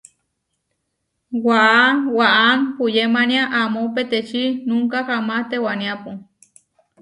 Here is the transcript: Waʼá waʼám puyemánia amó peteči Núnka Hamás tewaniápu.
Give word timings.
Waʼá 1.45 1.85
waʼám 2.17 2.59
puyemánia 2.75 3.43
amó 3.59 3.81
peteči 3.95 4.43
Núnka 4.67 4.99
Hamás 5.07 5.43
tewaniápu. 5.49 6.09